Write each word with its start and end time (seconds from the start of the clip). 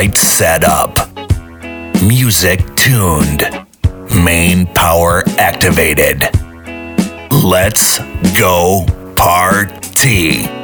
lights 0.00 0.22
set 0.22 0.64
up, 0.64 0.96
music 2.02 2.58
tuned, 2.74 3.42
main 4.24 4.64
power 4.68 5.22
activated. 5.36 6.22
Let's 7.30 7.98
go 8.38 8.86
party. 9.14 10.59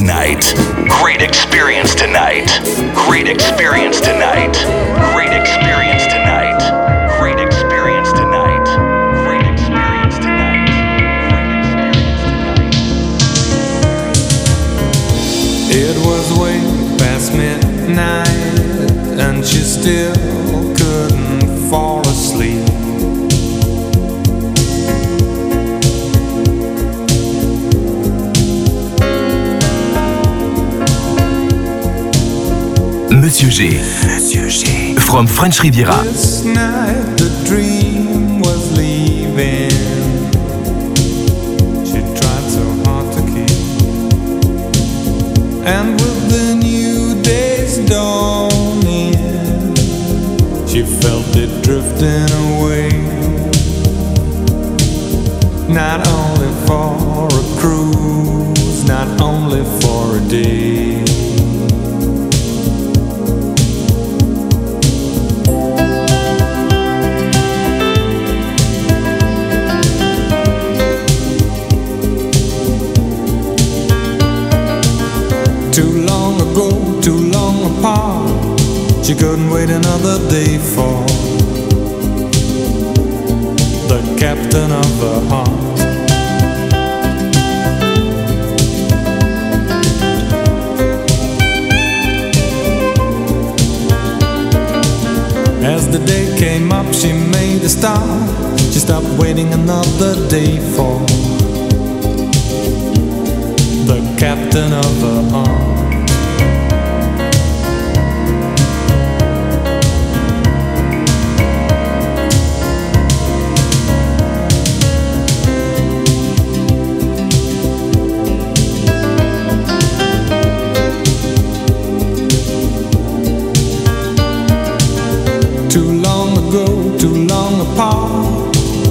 tonight. 0.00 0.69
from 35.20 35.26
French 35.26 35.62
Riviera. 35.62 36.79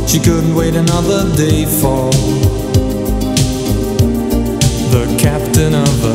She 0.09 0.17
couldn't 0.19 0.56
wait 0.56 0.73
another 0.73 1.23
day 1.35 1.65
for 1.65 2.09
the 4.89 5.06
captain 5.19 5.75
of 5.75 6.01
her 6.01 6.08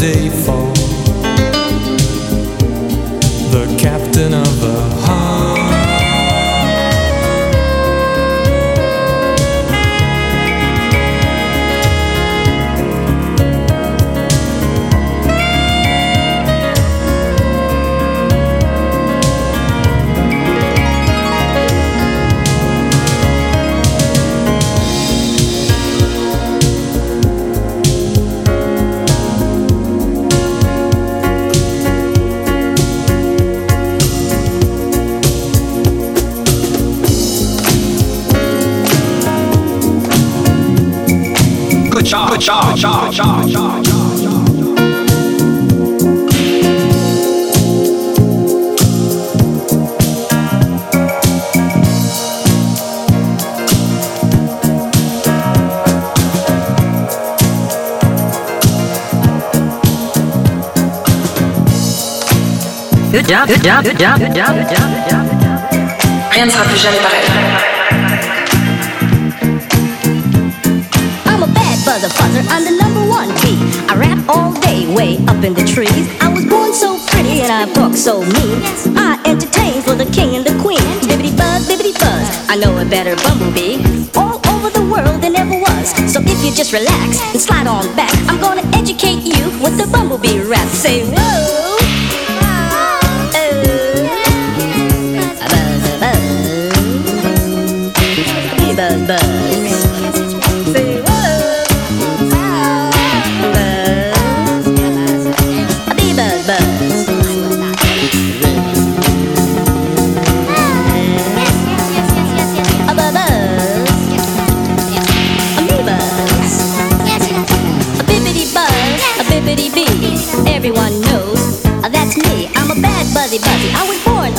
day 0.00 0.29
Rien 63.30 63.46
ne 66.46 66.50
sera 66.50 66.64
plus 66.64 66.82
jamais 66.82 66.98
pareil. 66.98 67.22
I'm 71.26 71.40
a 71.40 71.46
bad 71.46 71.78
buzzer 71.84 72.10
I'm 72.50 72.64
the 72.64 72.72
number 72.82 73.08
one 73.08 73.28
bee. 73.40 73.56
I 73.88 73.94
rap 73.94 74.18
all 74.28 74.52
day, 74.60 74.92
way 74.96 75.18
up 75.28 75.44
in 75.44 75.54
the 75.54 75.64
trees. 75.64 76.08
I 76.20 76.28
was 76.32 76.44
born 76.46 76.74
so 76.74 76.98
pretty 77.06 77.42
and 77.42 77.52
I 77.52 77.72
talk 77.72 77.94
so 77.94 78.20
mean. 78.20 78.62
I 78.96 79.20
entertain 79.24 79.80
for 79.80 79.94
the 79.94 80.06
king 80.06 80.34
and 80.34 80.44
the 80.44 80.58
queen. 80.60 80.82
Bibbity 81.06 81.30
buzz, 81.36 81.68
bibbity 81.68 81.94
buzz, 82.00 82.26
I 82.48 82.56
know 82.56 82.76
a 82.78 82.84
better 82.84 83.14
bumblebee. 83.22 83.78
All 84.16 84.40
over 84.48 84.70
the 84.70 84.82
world 84.90 85.22
there 85.22 85.30
never 85.30 85.56
was. 85.56 85.94
So 86.12 86.18
if 86.20 86.44
you 86.44 86.50
just 86.50 86.72
relax 86.72 87.22
and 87.30 87.40
slide 87.40 87.68
on 87.68 87.86
back, 87.94 88.12
I'm 88.26 88.40
gonna 88.40 88.66
educate 88.76 89.22
you 89.22 89.54
with 89.62 89.78
the 89.78 89.86
bumblebee 89.92 90.40
rap. 90.40 90.66
Say 90.66 91.06
whoa. 91.06 91.39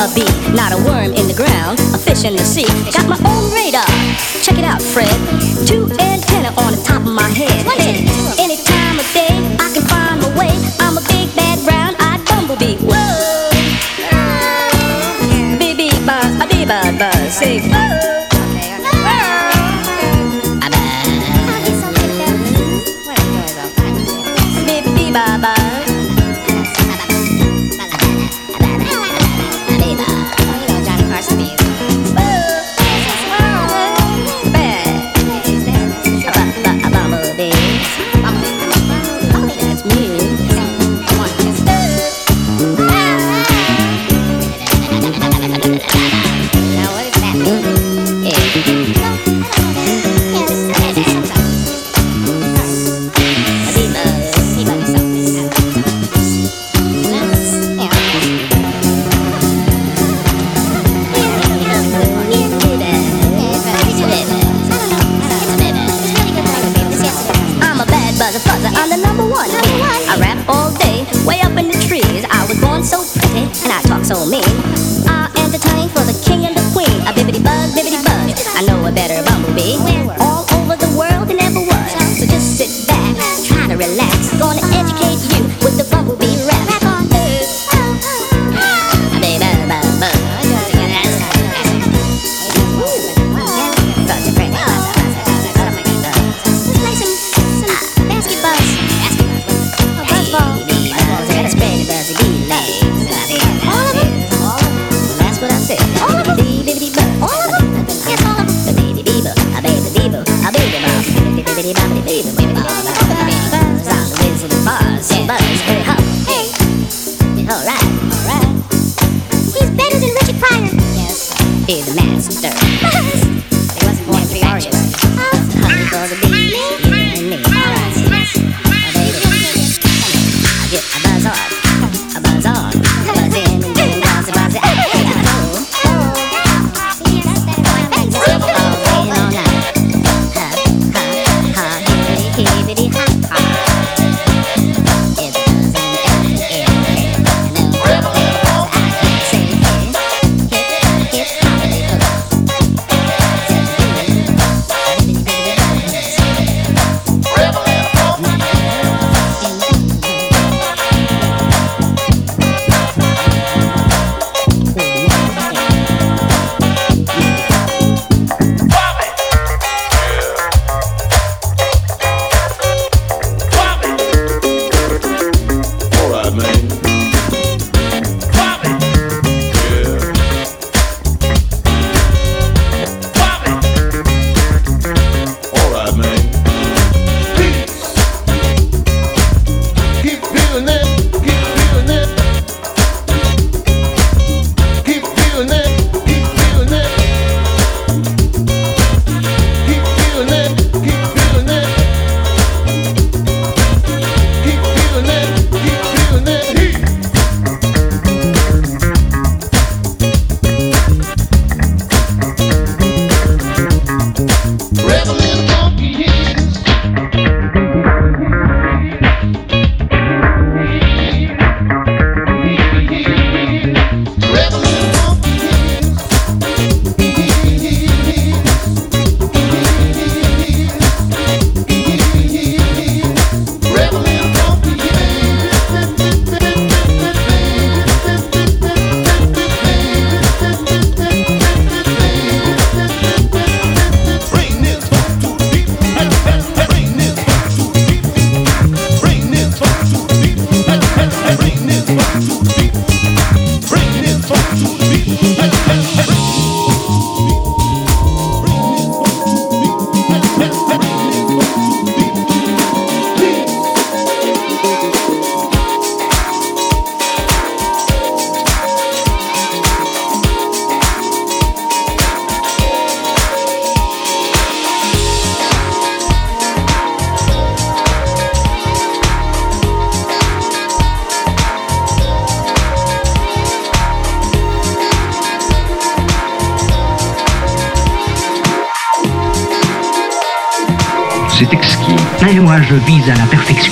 A 0.02 0.14
bee, 0.16 0.26
not 0.56 0.72
a 0.72 0.78
worm 0.78 1.14
in 1.14 1.28
the 1.28 1.34
ground, 1.34 1.78
a 1.94 1.98
fish 1.98 2.24
in 2.24 2.36
the 2.36 2.44
sea. 2.44 2.66
Got 2.92 3.08
my 3.08 3.20
own 3.30 3.54
radar. 3.54 3.86
Check 4.42 4.58
it 4.58 4.66
out, 4.66 4.82
Fred. 4.82 5.14
Two 5.68 5.86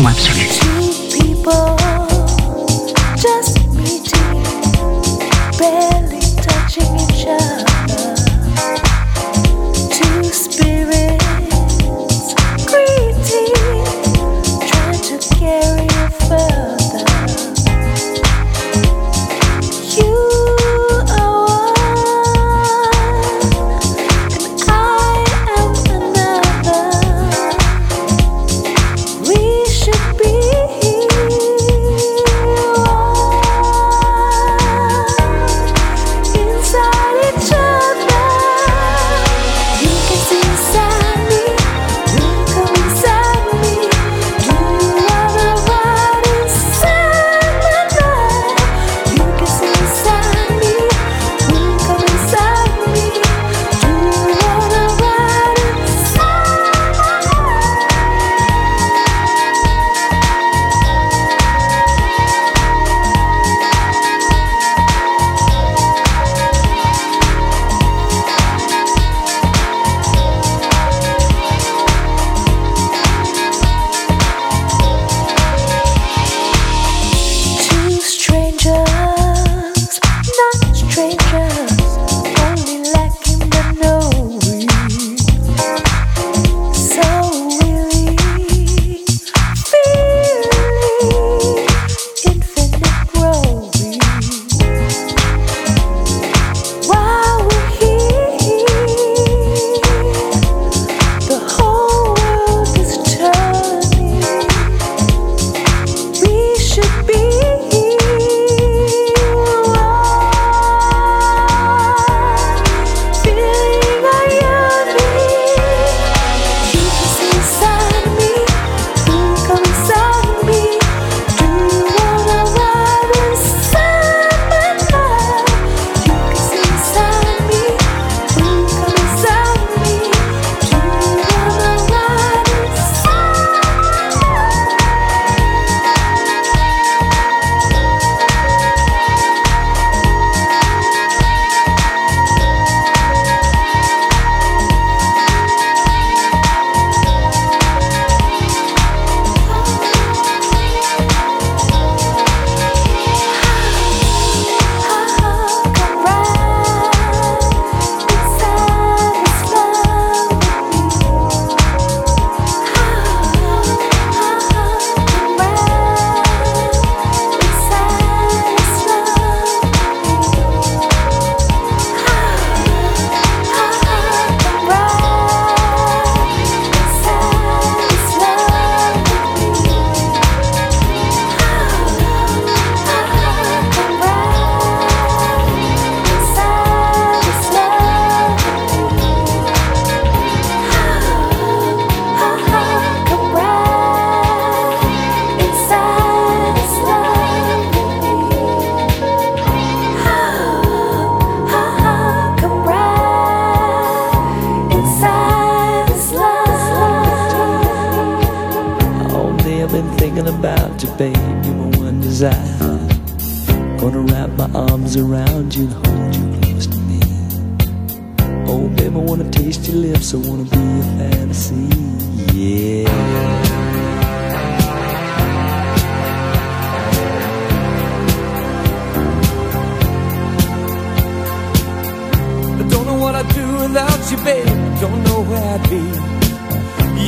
à 0.08 0.39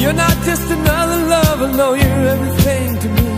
You're 0.01 0.13
not 0.13 0.35
just 0.43 0.67
another 0.71 1.19
lover, 1.27 1.67
no, 1.77 1.93
you're 1.93 2.27
everything 2.35 2.97
to 3.03 3.07
me. 3.17 3.29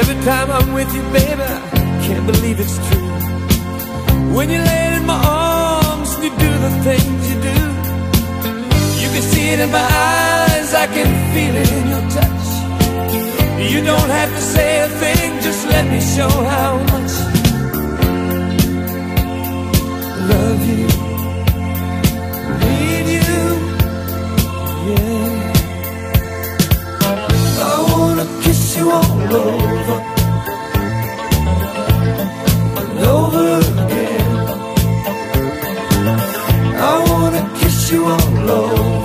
Every 0.00 0.18
time 0.24 0.50
I'm 0.50 0.72
with 0.72 0.90
you, 0.94 1.02
baby, 1.12 1.42
I 1.42 2.00
can't 2.06 2.26
believe 2.26 2.58
it's 2.58 2.78
true. 2.88 3.08
When 4.34 4.48
you 4.48 4.58
lay 4.58 4.94
in 4.96 5.04
my 5.04 5.20
arms 5.22 6.14
and 6.14 6.24
you 6.24 6.30
do 6.30 6.50
the 6.66 6.70
things 6.88 7.20
you 7.30 7.38
do, 7.50 7.58
you 9.02 9.08
can 9.14 9.22
see 9.32 9.50
it 9.50 9.60
in 9.60 9.70
my 9.70 9.84
eyes, 9.84 10.72
I 10.72 10.86
can 10.86 11.08
feel 11.34 11.54
it 11.62 11.70
in 11.78 11.84
your 11.92 12.04
touch. 12.16 12.46
You 13.70 13.84
don't 13.84 14.10
have 14.18 14.30
to 14.30 14.40
say 14.40 14.80
a 14.80 14.88
thing, 14.88 15.40
just 15.42 15.68
let 15.68 15.84
me 15.92 16.00
show 16.00 16.30
how 16.54 16.78
much 16.92 17.12
I 20.16 20.26
love 20.30 20.62
you. 20.70 21.11
kiss 28.72 28.80
you 28.80 28.90
all 28.90 29.34
over 29.34 29.98
and 32.80 32.98
over 33.04 33.58
again. 33.84 34.36
I 36.80 37.04
wanna 37.10 37.58
kiss 37.58 37.92
you 37.92 38.06
all 38.06 38.50
over. 38.50 39.01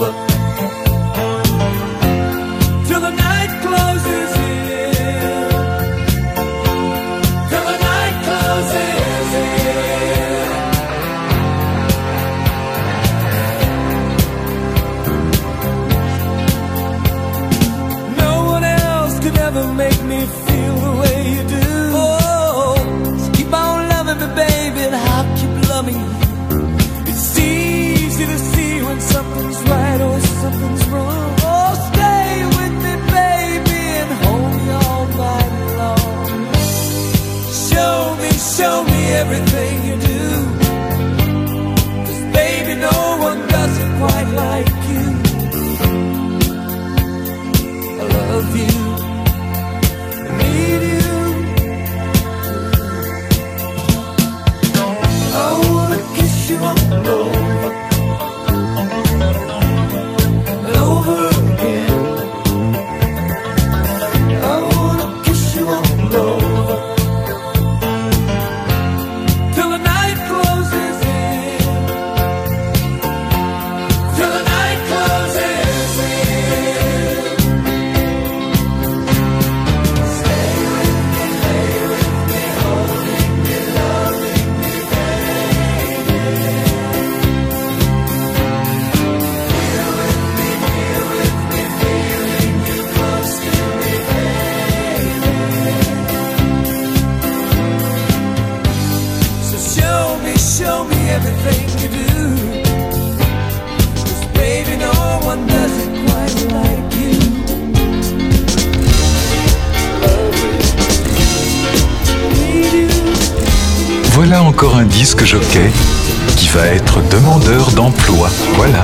qui 116.36 116.47
va 116.47 116.67
être 116.67 117.02
demandeur 117.10 117.71
d'emploi. 117.71 118.30
Voilà. 118.56 118.84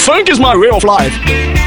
Funk 0.00 0.30
is 0.30 0.40
my 0.40 0.56
way 0.56 0.70
of 0.70 0.82
life. 0.84 1.59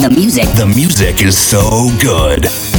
The 0.00 0.08
music. 0.08 0.44
The 0.56 0.64
music 0.64 1.22
is 1.22 1.36
so 1.36 1.90
good. 2.00 2.69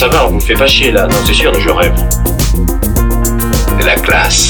ça 0.00 0.08
va, 0.08 0.26
on 0.28 0.30
vous 0.30 0.40
fait 0.40 0.54
pas 0.54 0.66
chier 0.66 0.92
là. 0.92 1.06
Non, 1.06 1.16
c'est 1.26 1.34
sûr, 1.34 1.52
je 1.60 1.68
rêve. 1.68 1.92
La 3.84 3.96
classe. 3.96 4.49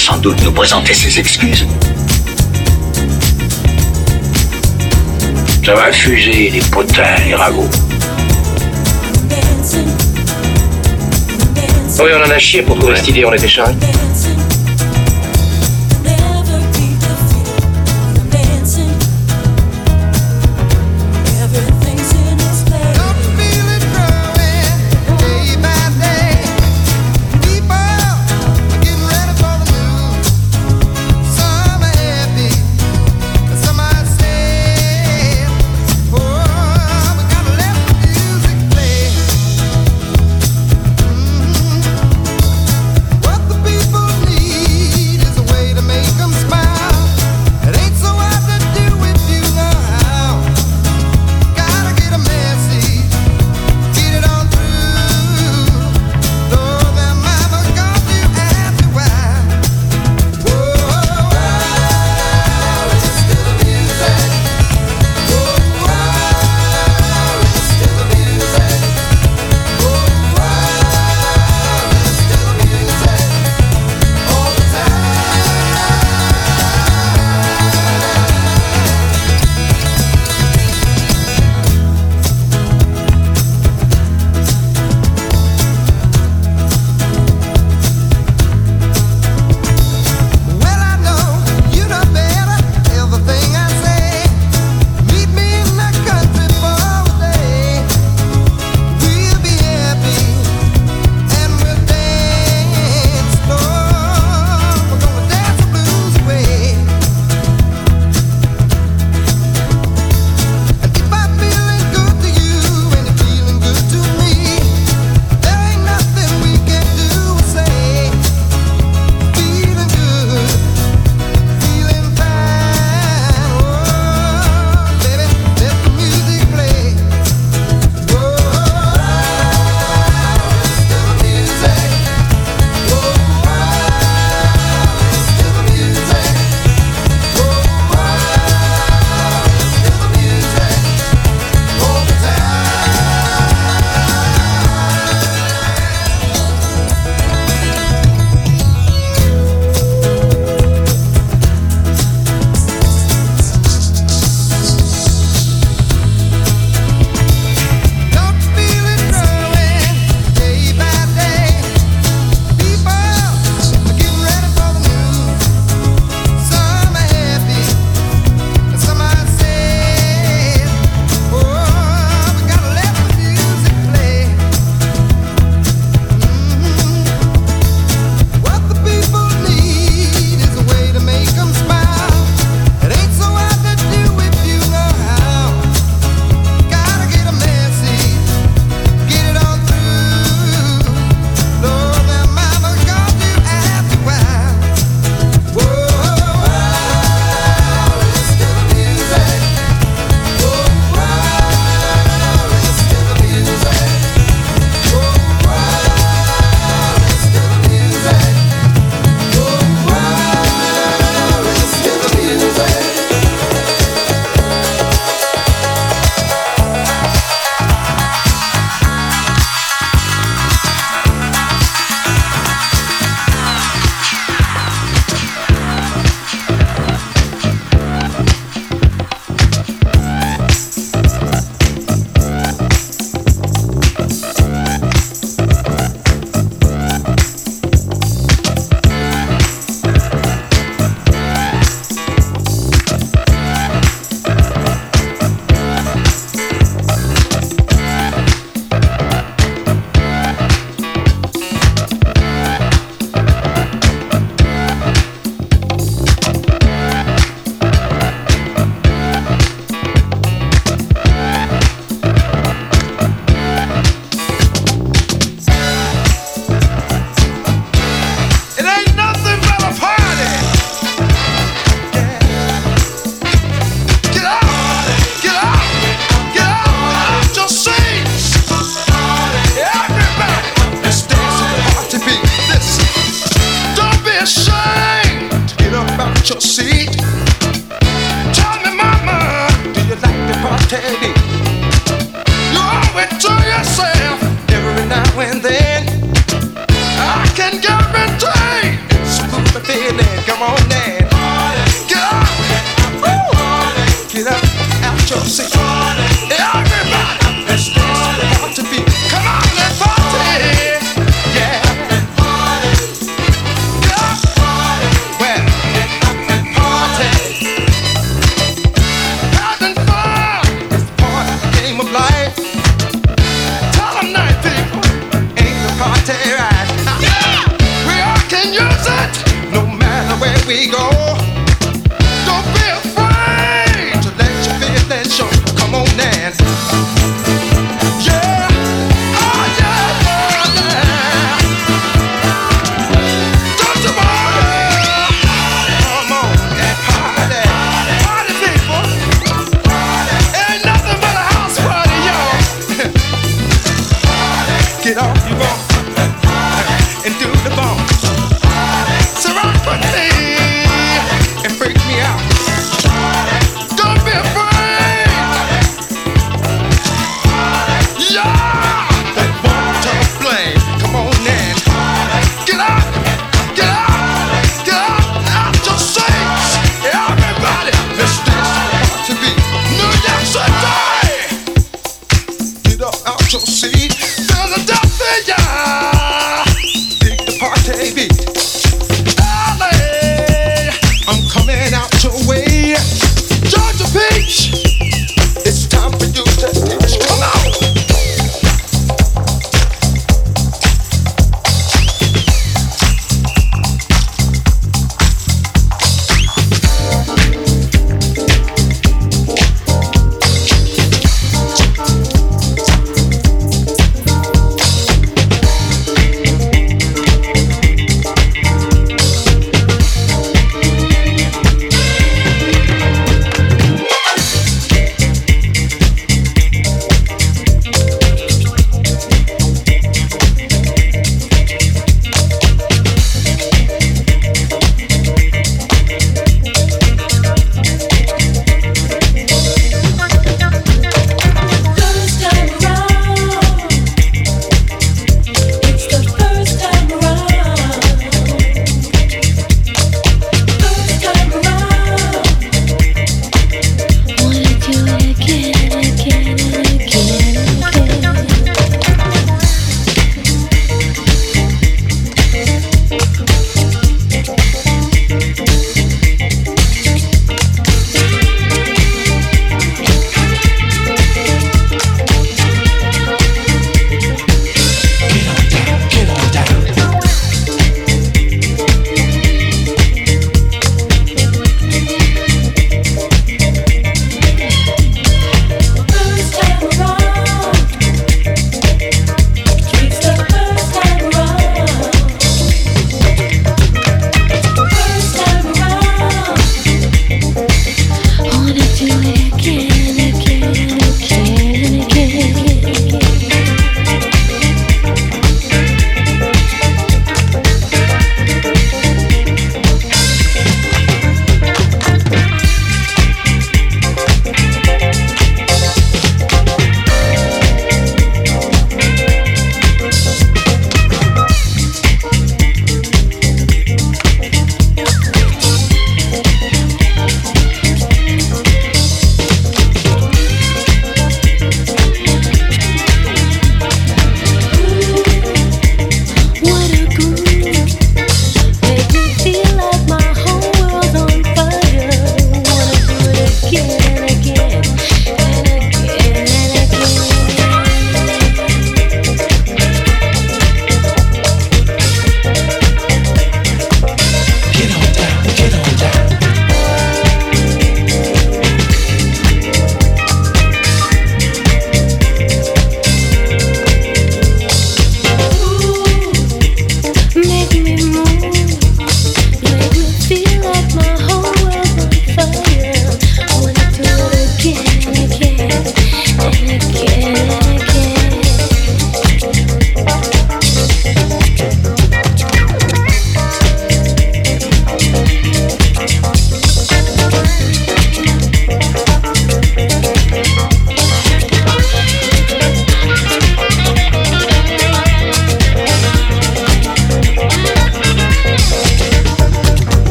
Sans 0.00 0.16
doute 0.16 0.42
nous 0.42 0.52
présenter 0.52 0.94
ses 0.94 1.18
excuses. 1.18 1.66
Ça 5.64 5.74
va 5.74 5.92
fuser 5.92 6.50
les 6.50 6.60
potins, 6.60 7.16
les 7.26 7.34
ragots. 7.34 7.68
Oui, 11.98 12.10
on 12.14 12.26
en 12.26 12.30
a 12.30 12.38
chié 12.38 12.62
pour 12.62 12.78
trouver 12.78 12.96
cette 12.96 13.08
idée, 13.08 13.26
on 13.26 13.32
était 13.34 13.46
charrés. 13.46 13.74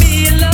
me 0.00 0.28
alone. 0.28 0.53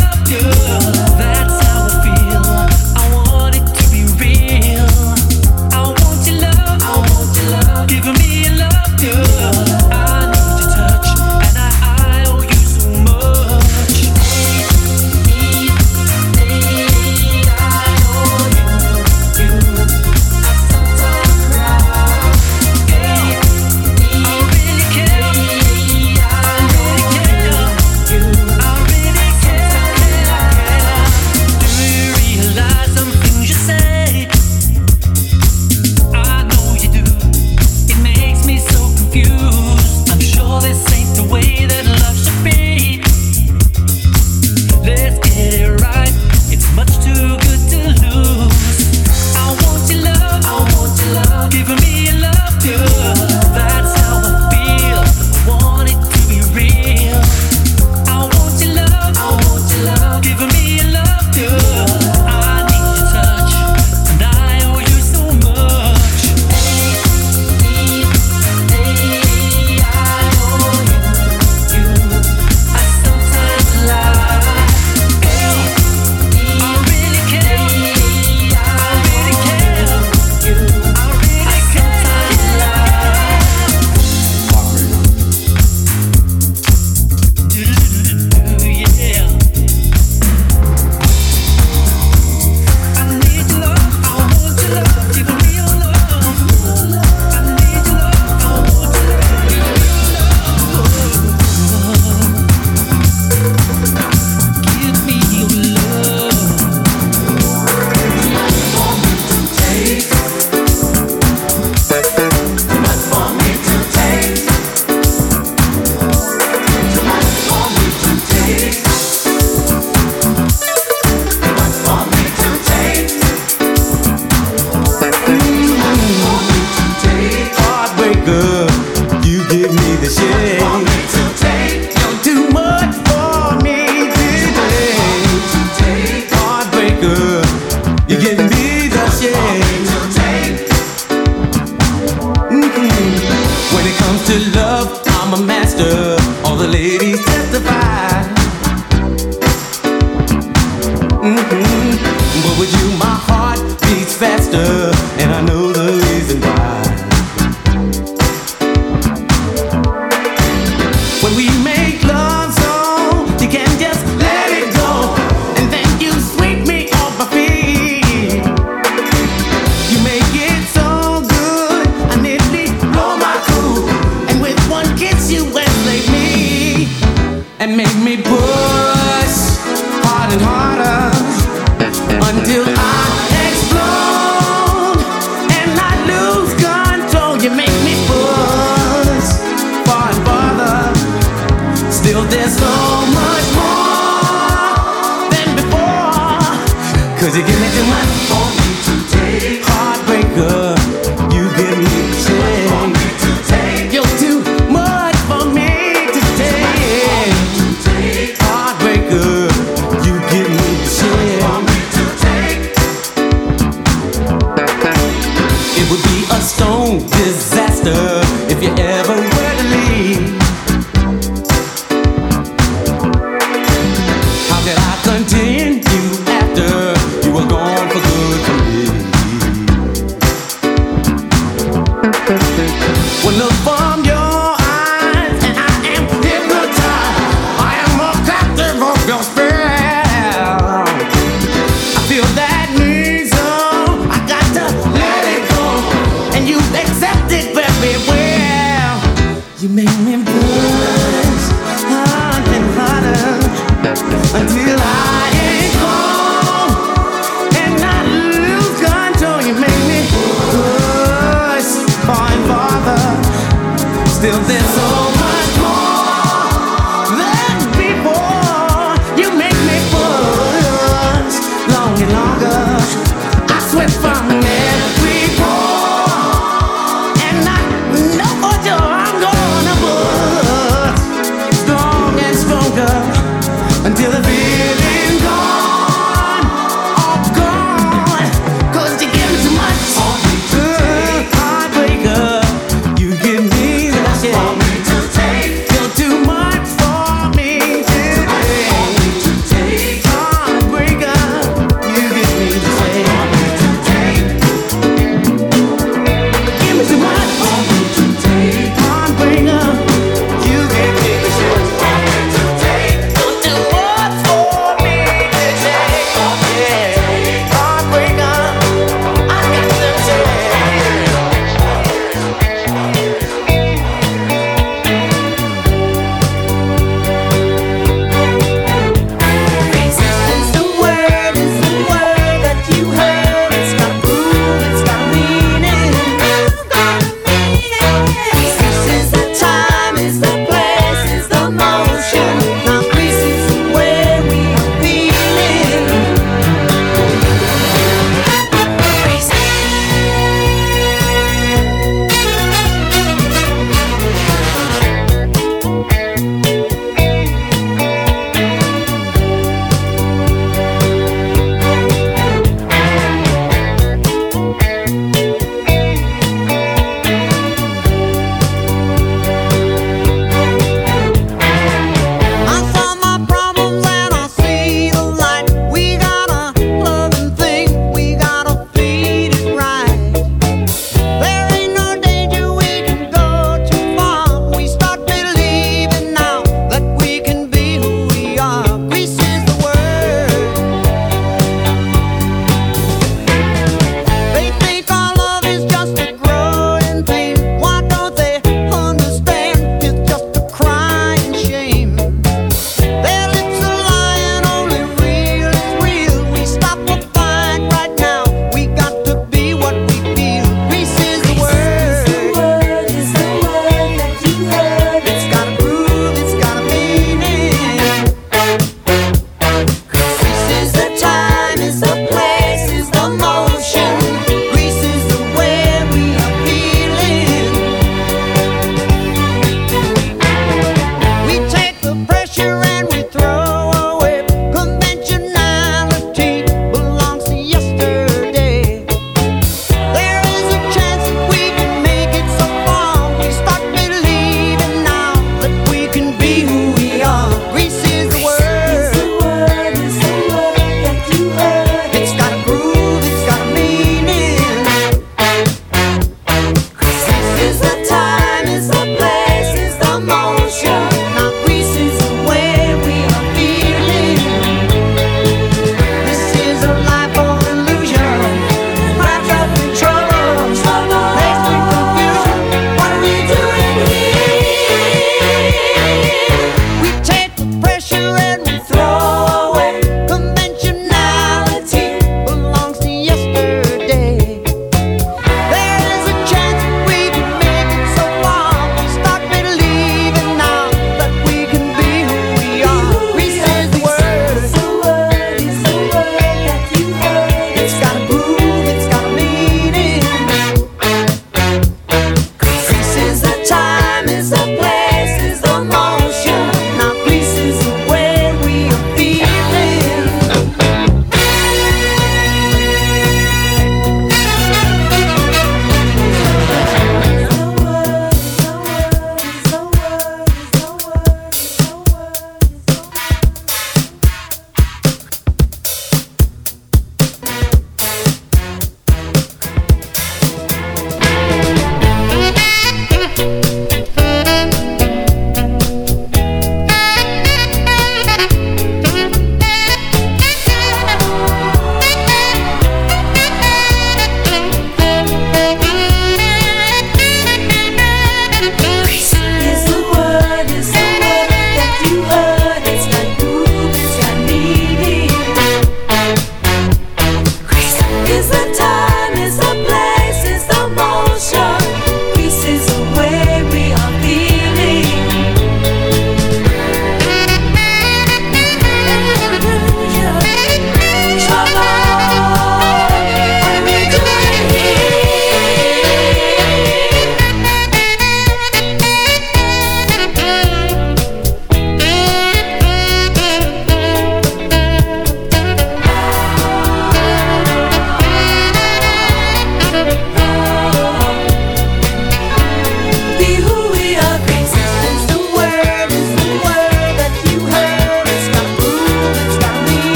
Cause 197.21 197.37
you 197.37 197.45
give 197.45 197.61
me 197.61 197.69
too 197.69 197.85
much 197.85 198.00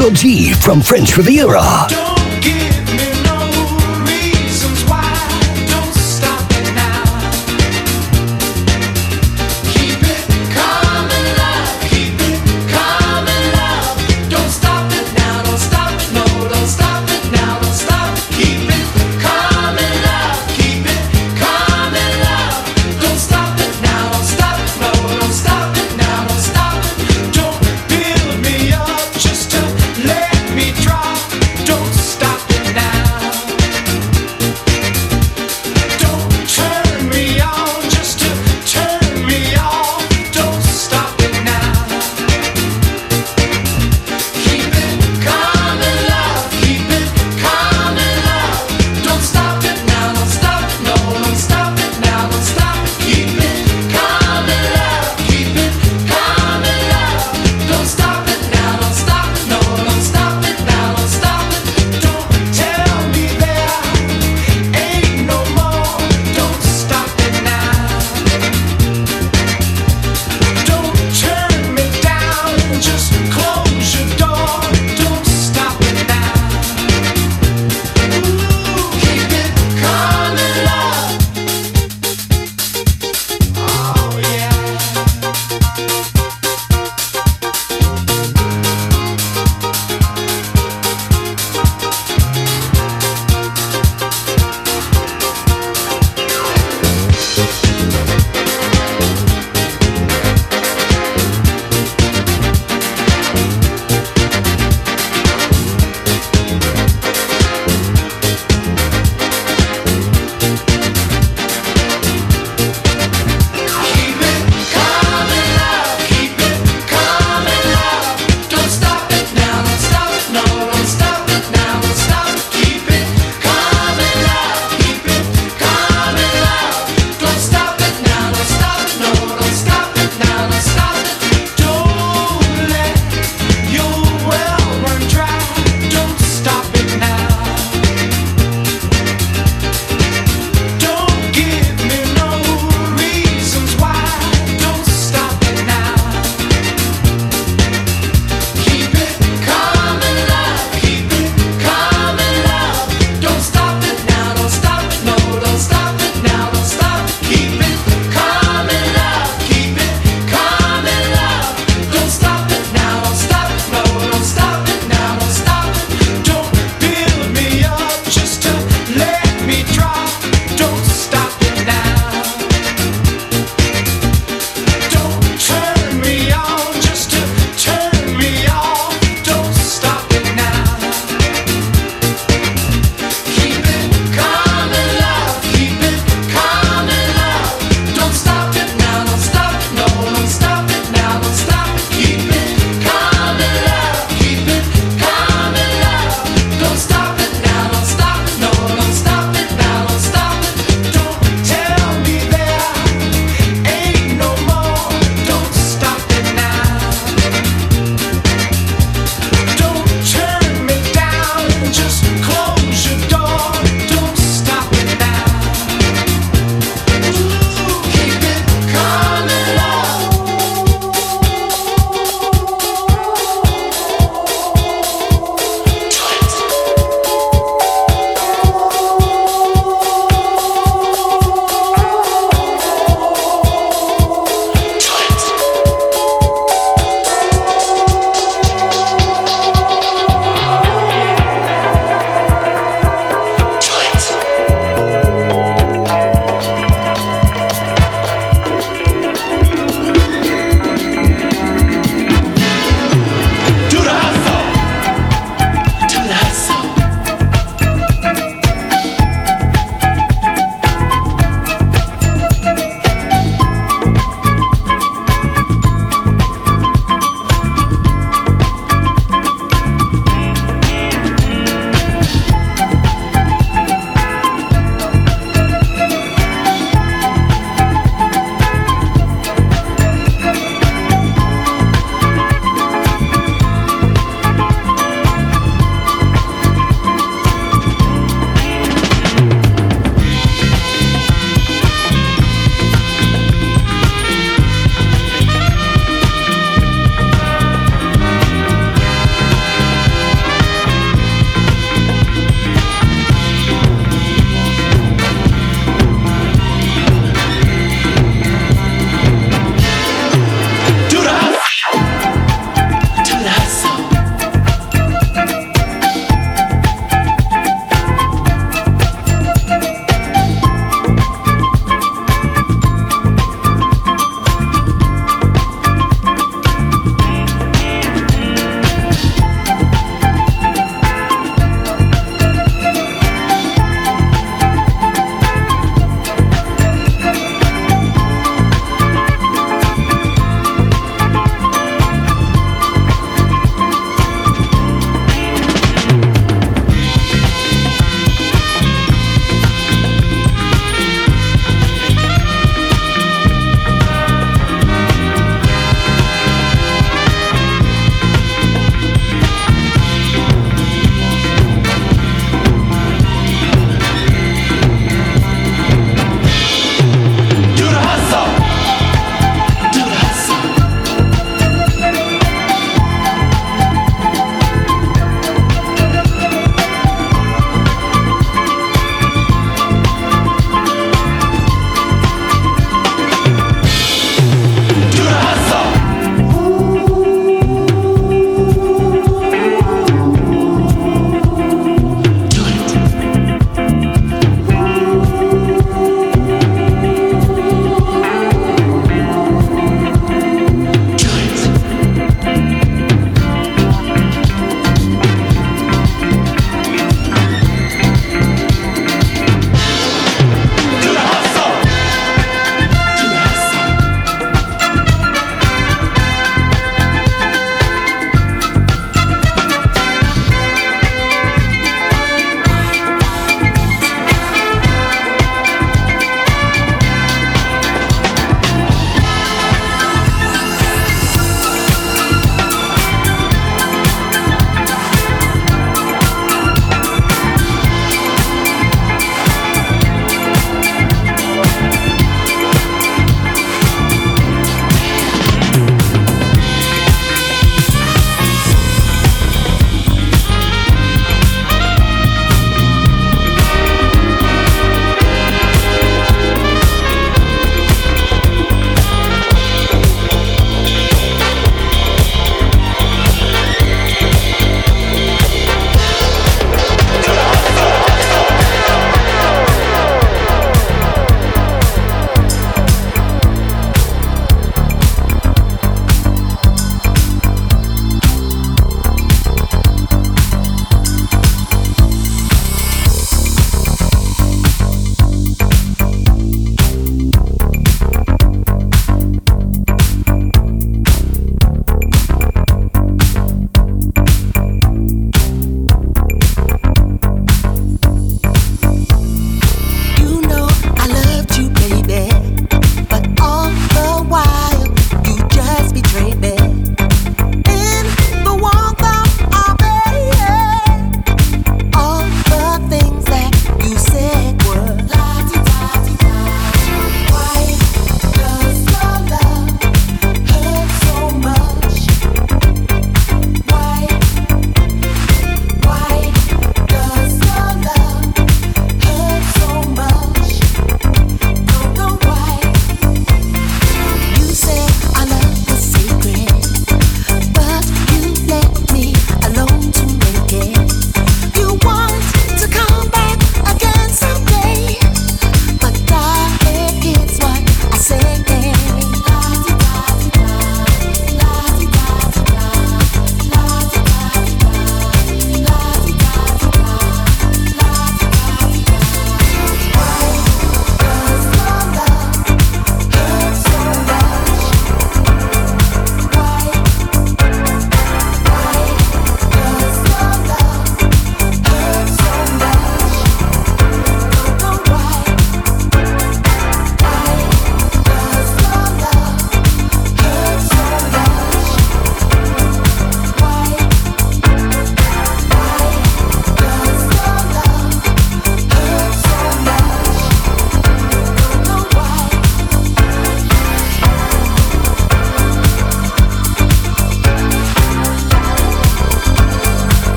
Monsieur 0.00 0.14
G 0.14 0.54
from 0.54 0.80
French 0.80 1.18
Riviera. 1.18 2.19